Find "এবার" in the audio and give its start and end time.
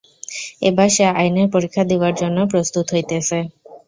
0.61-0.87